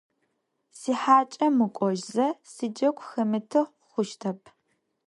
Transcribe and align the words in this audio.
Сихьакӏэ 0.79 1.47
мыкӏожьзэ 1.57 2.27
сиджэгу 2.51 3.05
хэмыты 3.07 3.61
хъущтэп. 3.89 4.39